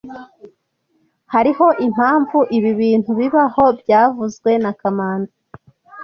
[1.33, 5.35] Hariho impamvu ibi bintu bibaho byavuzwe na kamanzi